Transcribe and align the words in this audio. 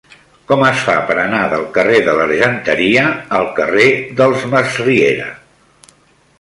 Com 0.51 0.61
es 0.67 0.79
fa 0.87 0.95
per 1.09 1.17
anar 1.23 1.41
del 1.51 1.65
carrer 1.75 1.99
de 2.07 2.15
l'Argenteria 2.21 3.05
al 3.43 3.47
carrer 3.61 3.87
dels 4.23 4.49
Masriera? 4.57 5.33